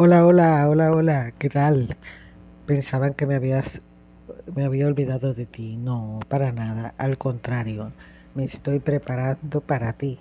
[0.00, 1.96] Hola, hola, hola, hola, ¿qué tal?
[2.66, 3.82] Pensaban que me habías,
[4.54, 5.76] me había olvidado de ti.
[5.76, 7.90] No, para nada, al contrario,
[8.36, 10.20] me estoy preparando para ti,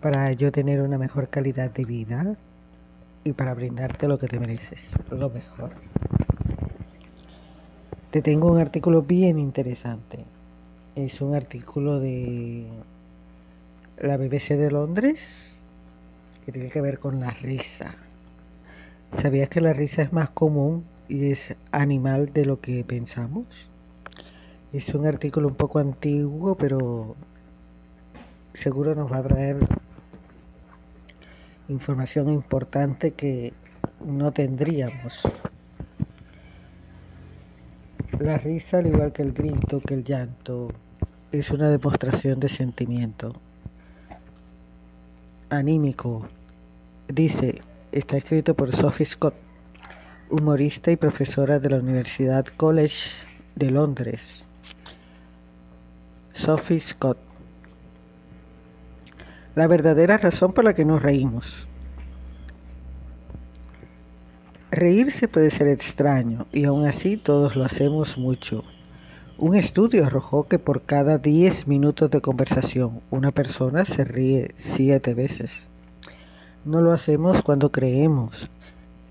[0.00, 2.36] para yo tener una mejor calidad de vida
[3.22, 5.72] y para brindarte lo que te mereces, lo mejor.
[8.10, 10.24] Te tengo un artículo bien interesante.
[10.96, 12.64] Es un artículo de
[13.98, 15.60] la BBC de Londres
[16.46, 18.07] que tiene que ver con la risa.
[19.16, 23.68] ¿Sabías que la risa es más común y es animal de lo que pensamos?
[24.72, 27.16] Es un artículo un poco antiguo, pero
[28.52, 29.56] seguro nos va a traer
[31.68, 33.52] información importante que
[34.04, 35.22] no tendríamos.
[38.20, 40.68] La risa, al igual que el grito, que el llanto,
[41.32, 43.32] es una demostración de sentimiento
[45.50, 46.26] anímico.
[47.08, 49.34] Dice, está escrito por Sophie Scott,
[50.30, 54.48] humorista y profesora de la Universidad College de Londres.
[56.32, 57.18] Sophie Scott.
[59.54, 61.66] La verdadera razón por la que nos reímos.
[64.70, 68.64] Reírse puede ser extraño y aún así todos lo hacemos mucho.
[69.38, 75.14] Un estudio arrojó que por cada 10 minutos de conversación una persona se ríe 7
[75.14, 75.70] veces.
[76.64, 78.50] No lo hacemos cuando creemos.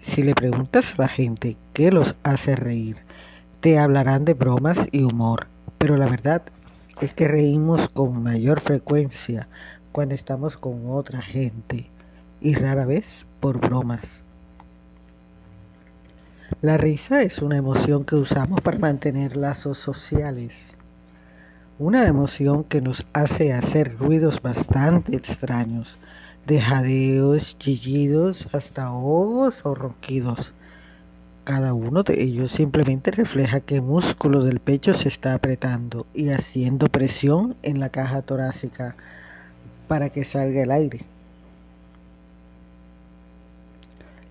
[0.00, 2.96] Si le preguntas a la gente qué los hace reír,
[3.60, 5.46] te hablarán de bromas y humor,
[5.78, 6.42] pero la verdad
[7.00, 9.48] es que reímos con mayor frecuencia
[9.92, 11.88] cuando estamos con otra gente
[12.40, 14.22] y rara vez por bromas.
[16.60, 20.76] La risa es una emoción que usamos para mantener lazos sociales.
[21.78, 25.98] Una emoción que nos hace hacer ruidos bastante extraños,
[26.46, 30.54] de jadeos, chillidos, hasta ahogos o ronquidos.
[31.44, 36.30] Cada uno de ellos simplemente refleja que el músculo del pecho se está apretando y
[36.30, 38.96] haciendo presión en la caja torácica
[39.88, 41.00] para que salga el aire.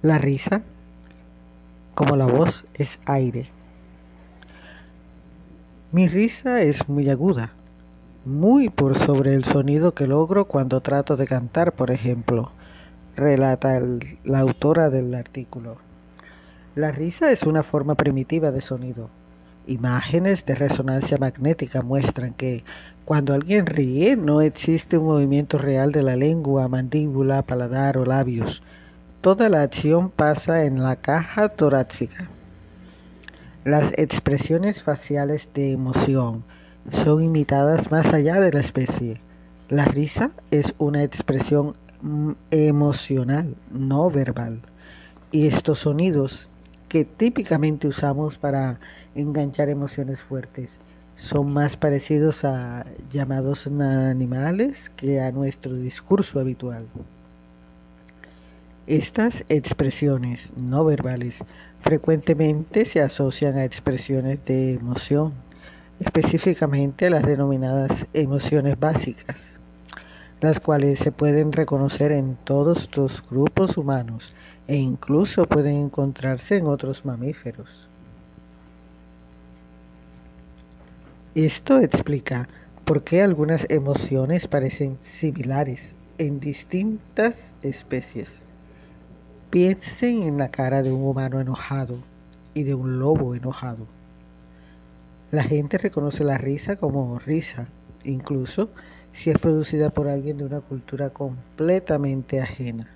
[0.02, 0.62] La risa
[1.94, 3.50] como la voz es aire.
[5.92, 7.52] Mi risa es muy aguda,
[8.26, 12.52] muy por sobre el sonido que logro cuando trato de cantar, por ejemplo,
[13.16, 13.82] relata
[14.24, 15.78] la autora del artículo.
[16.76, 19.10] La risa es una forma primitiva de sonido.
[19.68, 22.64] Imágenes de resonancia magnética muestran que
[23.06, 28.64] cuando alguien ríe no existe un movimiento real de la lengua, mandíbula, paladar o labios
[29.22, 32.28] Toda la acción pasa en la caja torácica.
[33.64, 36.44] Las expresiones faciales de emoción
[36.90, 39.22] son imitadas más allá de la especie.
[39.70, 44.62] La risa es una expresión mm, emocional, no verbal.
[45.32, 46.50] Y estos sonidos
[46.90, 48.80] que típicamente usamos para
[49.16, 50.80] enganchar emociones fuertes
[51.16, 56.86] son más parecidos a llamados animales que a nuestro discurso habitual.
[58.88, 61.44] Estas expresiones no verbales
[61.82, 65.34] frecuentemente se asocian a expresiones de emoción,
[66.02, 69.52] específicamente las denominadas emociones básicas,
[70.42, 74.34] las cuales se pueden reconocer en todos los grupos humanos
[74.68, 77.88] e incluso pueden encontrarse en otros mamíferos.
[81.36, 82.48] Esto explica
[82.84, 88.48] por qué algunas emociones parecen similares en distintas especies.
[89.52, 92.00] Piensen en la cara de un humano enojado
[92.56, 94.01] y de un lobo enojado.
[95.32, 97.68] La gente reconoce la risa como risa,
[98.04, 98.70] incluso
[99.14, 102.90] si es producida por alguien de una cultura completamente ajena.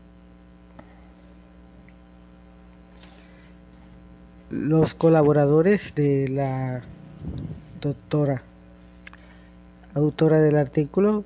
[4.50, 6.82] Los colaboradores de la
[7.82, 8.44] doctora
[9.94, 11.24] autora del artículo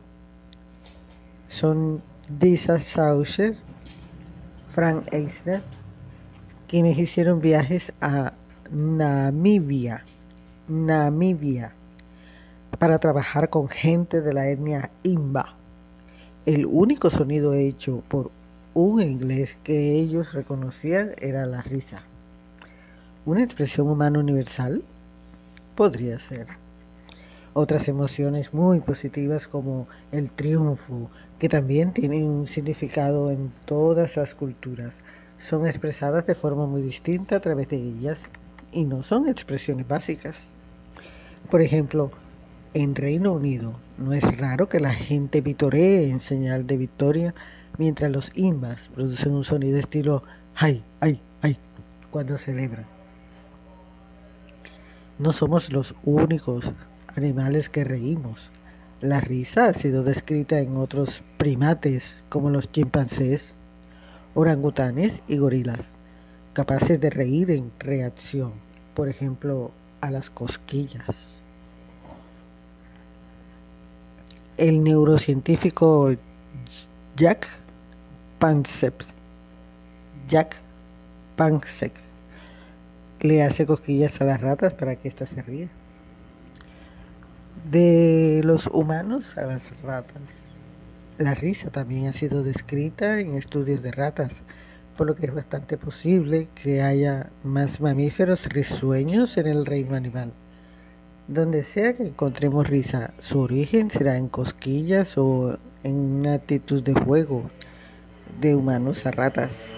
[1.48, 2.02] son
[2.40, 3.56] Disa Sauser
[4.70, 5.62] Frank Eisner,
[6.68, 8.34] quienes hicieron viajes a
[8.72, 10.06] Namibia,
[10.70, 11.74] Namibia,
[12.78, 15.56] para trabajar con gente de la etnia Imba.
[16.46, 18.30] El único sonido hecho por
[18.76, 22.04] un inglés que ellos reconocían era la risa.
[23.26, 24.84] ¿Una expresión humana universal?
[25.76, 26.46] Podría ser.
[27.54, 34.36] Otras emociones muy positivas como el triunfo, que también tienen un significado en todas las
[34.36, 35.02] culturas,
[35.40, 38.20] son expresadas de forma muy distinta a través de ellas
[38.72, 40.52] y no son expresiones básicas.
[41.50, 42.12] Por ejemplo,
[42.74, 47.34] En Reino Unido no es raro que la gente vitoree en señal de victoria
[47.78, 50.24] mientras los imbas producen un sonido estilo
[50.56, 51.58] ay, ay, ay
[52.12, 52.86] cuando celebran.
[55.18, 56.74] No somos los únicos
[57.16, 58.52] animales que reímos.
[59.02, 63.54] La risa ha sido descrita en otros primates como los chimpancés,
[64.34, 65.92] orangutanes y gorilas,
[66.54, 68.54] capaces de reír en reacción,
[68.94, 69.72] por ejemplo,
[70.02, 71.40] a las cosquillas.
[74.58, 76.14] El neurocientífico
[77.16, 77.48] Jack
[78.40, 79.02] Pansep,
[80.28, 80.58] Jack
[81.36, 81.94] Pansek
[83.22, 85.70] le hace cosquillas a las ratas para que éstas se rían.
[87.70, 90.48] De los humanos a las ratas.
[91.18, 94.42] La risa también ha sido descrita en estudios de ratas,
[95.00, 100.34] por lo que es bastante posible que haya más mamíferos risueños en el reino animal.
[101.30, 106.96] Donde sea que encontremos risa, su origen será en cosquillas o en una actitud de
[106.96, 107.50] juego
[108.42, 109.70] de humanos a ratas.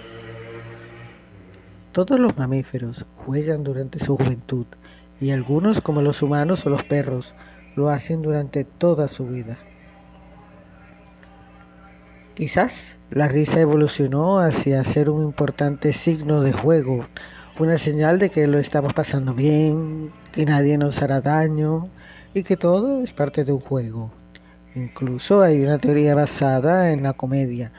[1.92, 4.66] Todos los mamíferos juegan durante su juventud
[5.20, 7.36] y algunos, como los humanos o los perros,
[7.76, 9.60] lo hacen durante toda su vida.
[12.34, 17.06] Quizás la risa evolucionó hacia ser un importante signo de juego,
[17.60, 21.90] una señal de que lo estamos pasando bien, que nadie nos hará daño
[22.34, 24.14] y que todo es parte de un juego.
[24.76, 27.74] Incluso hay una teoría basada en la comedia,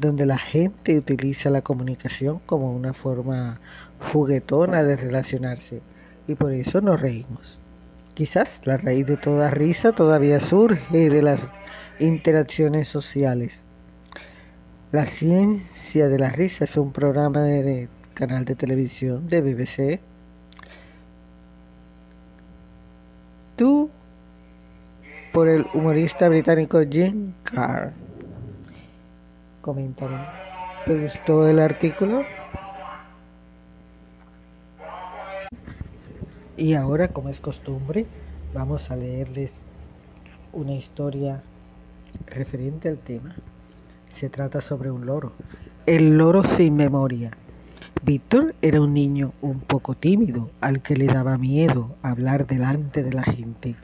[0.00, 3.60] donde la gente utiliza la comunicación como una forma
[4.12, 5.82] juguetona de relacionarse
[6.26, 7.58] y por eso nos reímos.
[8.14, 11.46] Quizás la raíz de toda risa todavía surge de las
[11.98, 13.66] interacciones sociales.
[14.92, 20.00] La ciencia de la risa es un programa de, canal de televisión de BBC.
[23.54, 23.88] Tú
[25.32, 27.92] por el humorista británico Jim Carr.
[29.60, 30.26] Coméntame.
[30.86, 32.24] ¿Te gustó el artículo?
[36.56, 38.06] Y ahora, como es costumbre,
[38.52, 39.66] vamos a leerles
[40.52, 41.42] una historia
[42.26, 43.36] referente al tema.
[44.10, 45.32] Se trata sobre un loro.
[45.86, 47.30] El loro sin memoria.
[48.02, 53.12] Víctor era un niño un poco tímido, al que le daba miedo hablar delante de
[53.12, 53.76] la gente.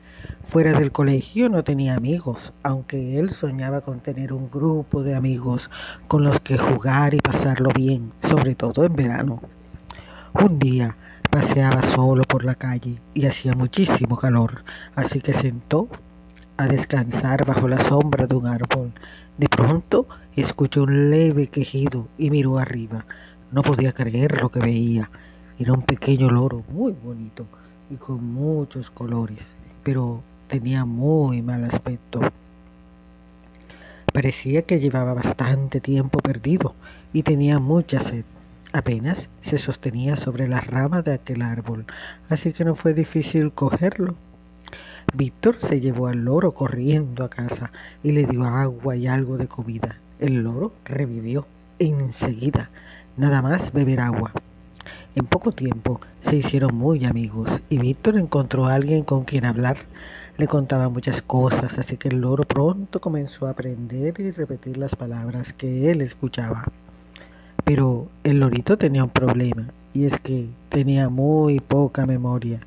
[0.44, 5.70] Fuera del colegio no tenía amigos, aunque él soñaba con tener un grupo de amigos
[6.06, 9.40] con los que jugar y pasarlo bien, sobre todo en verano.
[10.34, 10.96] Un día
[11.30, 14.64] paseaba solo por la calle y hacía muchísimo calor,
[14.94, 15.88] así que sentó
[16.56, 18.92] a descansar bajo la sombra de un árbol.
[19.38, 23.04] De pronto escuchó un leve quejido y miró arriba.
[23.52, 25.10] No podía creer lo que veía.
[25.58, 27.46] Era un pequeño loro muy bonito
[27.90, 32.20] y con muchos colores, pero tenía muy mal aspecto.
[34.12, 36.74] Parecía que llevaba bastante tiempo perdido
[37.12, 38.24] y tenía mucha sed.
[38.72, 41.86] Apenas se sostenía sobre las ramas de aquel árbol,
[42.28, 44.16] así que no fue difícil cogerlo.
[45.16, 47.72] Víctor se llevó al loro corriendo a casa
[48.02, 49.96] y le dio agua y algo de comida.
[50.18, 51.46] El loro revivió
[51.78, 52.68] enseguida,
[53.16, 54.30] nada más beber agua.
[55.14, 59.78] En poco tiempo se hicieron muy amigos y Víctor encontró a alguien con quien hablar.
[60.36, 64.96] Le contaba muchas cosas, así que el loro pronto comenzó a aprender y repetir las
[64.96, 66.66] palabras que él escuchaba.
[67.64, 72.60] Pero el lorito tenía un problema, y es que tenía muy poca memoria.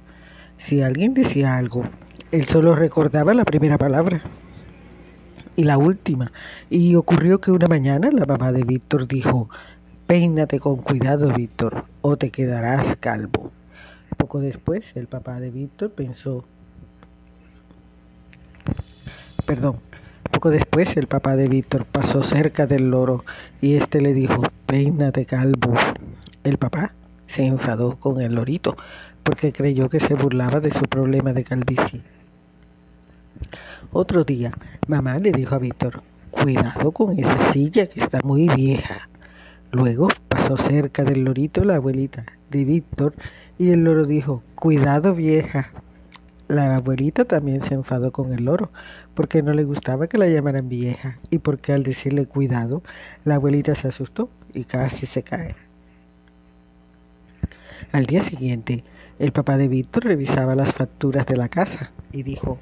[0.58, 1.84] Si alguien decía algo,
[2.32, 4.22] él solo recordaba la primera palabra
[5.56, 6.32] y la última.
[6.70, 9.50] Y ocurrió que una mañana la mamá de Víctor dijo,
[10.08, 13.52] peínate con cuidado, Víctor, o te quedarás calvo.
[14.18, 16.46] Poco después, el papá de Víctor pensó,
[19.50, 19.80] Perdón.
[20.32, 23.26] Poco después el papá de Víctor pasó cerca del loro
[23.62, 25.74] y éste le dijo, peínate calvo.
[26.44, 26.94] El papá
[27.26, 28.78] se enfadó con el lorito
[29.24, 32.04] porque creyó que se burlaba de su problema de calvicie.
[33.92, 34.52] Otro día,
[34.88, 39.10] mamá le dijo a Víctor, cuidado con esa silla que está muy vieja.
[39.72, 43.14] Luego pasó cerca del lorito la abuelita de Víctor
[43.58, 45.72] y el loro dijo, cuidado vieja.
[46.48, 48.72] La abuelita también se enfadó con el loro,
[49.14, 52.82] porque no le gustaba que la llamaran vieja y porque al decirle cuidado,
[53.26, 55.56] la abuelita se asustó y casi se cae.
[57.92, 58.84] Al día siguiente,
[59.20, 62.58] el papá de Víctor revisaba las facturas de la casa y dijo,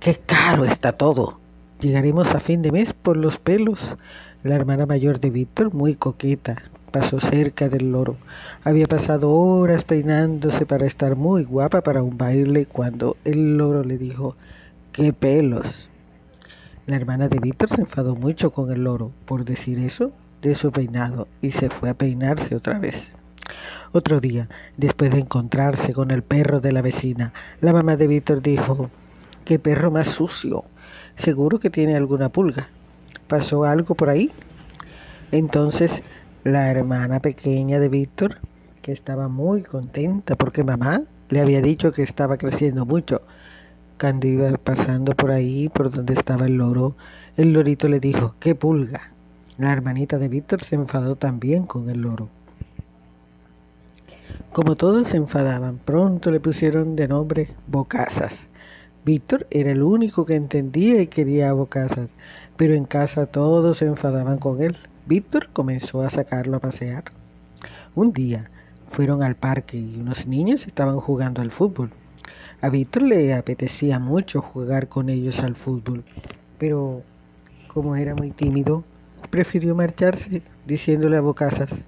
[0.00, 1.38] ¡Qué caro está todo!
[1.78, 3.98] Llegaremos a fin de mes por los pelos.
[4.42, 8.16] La hermana mayor de Víctor, muy coqueta, pasó cerca del loro.
[8.64, 13.98] Había pasado horas peinándose para estar muy guapa para un baile cuando el loro le
[13.98, 14.36] dijo,
[14.92, 15.90] ¡qué pelos!
[16.86, 20.72] La hermana de Víctor se enfadó mucho con el loro por decir eso de su
[20.72, 23.12] peinado y se fue a peinarse otra vez.
[23.92, 28.40] Otro día, después de encontrarse con el perro de la vecina, la mamá de Víctor
[28.40, 28.88] dijo,
[29.44, 30.64] ¡qué perro más sucio!
[31.16, 32.68] Seguro que tiene alguna pulga.
[33.28, 34.30] ¿Pasó algo por ahí?
[35.32, 36.02] Entonces
[36.44, 38.38] la hermana pequeña de Víctor,
[38.82, 43.22] que estaba muy contenta porque mamá le había dicho que estaba creciendo mucho,
[44.00, 46.96] cuando iba pasando por ahí, por donde estaba el loro,
[47.36, 49.12] el lorito le dijo, ¡qué pulga!
[49.58, 52.30] La hermanita de Víctor se enfadó también con el loro.
[54.52, 58.48] Como todos se enfadaban, pronto le pusieron de nombre Bocazas.
[59.04, 62.10] Víctor era el único que entendía y quería a Bocazas,
[62.56, 64.76] pero en casa todos se enfadaban con él.
[65.06, 67.04] Víctor comenzó a sacarlo a pasear.
[67.94, 68.50] Un día
[68.90, 71.90] fueron al parque y unos niños estaban jugando al fútbol.
[72.60, 76.04] A Víctor le apetecía mucho jugar con ellos al fútbol,
[76.58, 77.02] pero
[77.68, 78.84] como era muy tímido,
[79.30, 81.86] prefirió marcharse diciéndole a Bocazas,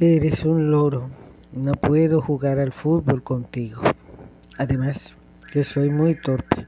[0.00, 1.10] Eres un loro,
[1.52, 3.82] no puedo jugar al fútbol contigo.
[4.58, 5.14] Además,
[5.54, 6.66] yo soy muy torpe.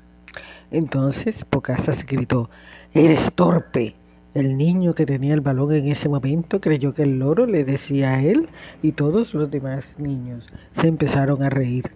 [0.71, 2.49] Entonces Bocazas gritó,
[2.95, 3.97] Eres torpe.
[4.33, 8.15] El niño que tenía el balón en ese momento creyó que el loro le decía
[8.15, 8.49] a él
[8.83, 11.91] y todos los demás niños se empezaron a reír.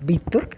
[0.00, 0.50] Víctor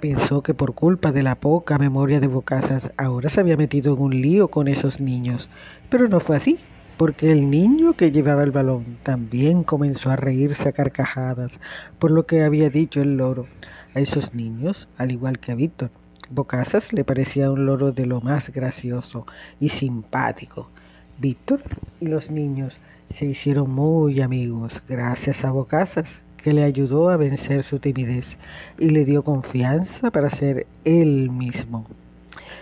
[0.00, 4.02] pensó que por culpa de la poca memoria de Bocazas ahora se había metido en
[4.02, 5.48] un lío con esos niños,
[5.88, 6.58] pero no fue así
[6.96, 11.60] porque el niño que llevaba el balón también comenzó a reírse a carcajadas
[11.98, 13.46] por lo que había dicho el loro.
[13.94, 15.90] A esos niños, al igual que a Víctor,
[16.30, 19.26] Bocazas le parecía un loro de lo más gracioso
[19.60, 20.70] y simpático.
[21.18, 21.62] Víctor
[22.00, 22.78] y los niños
[23.10, 28.38] se hicieron muy amigos gracias a Bocazas, que le ayudó a vencer su timidez
[28.78, 31.86] y le dio confianza para ser él mismo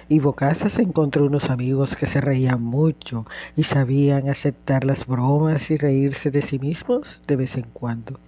[0.08, 5.76] y Bocazas encontró unos amigos que se reían mucho y sabían aceptar las bromas y
[5.76, 8.18] reírse de sí mismos de vez en cuando.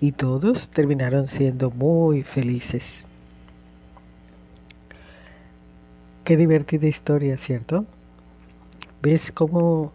[0.00, 3.04] Y todos terminaron siendo muy felices.
[6.24, 7.84] Qué divertida historia, ¿cierto?
[9.02, 9.92] ¿Ves cómo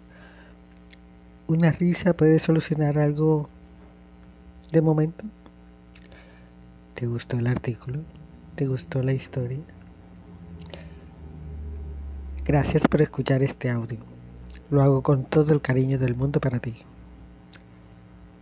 [1.47, 3.49] una risa puede solucionar algo
[4.71, 5.25] de momento?
[6.95, 7.99] ¿Te gustó el artículo?
[8.55, 9.59] ¿Te gustó la historia?
[12.45, 13.97] Gracias por escuchar este audio.
[14.69, 16.75] Lo hago con todo el cariño del mundo para ti.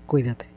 [0.05, 0.52] Cuídate.